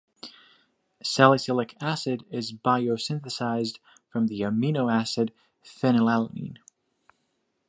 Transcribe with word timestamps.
Salicylic 1.03 1.75
acid 1.79 2.25
is 2.31 2.51
biosynthesized 2.53 3.77
from 4.09 4.25
the 4.25 4.39
amino 4.41 4.91
acid 4.91 5.31
phenylalanine. 5.63 6.57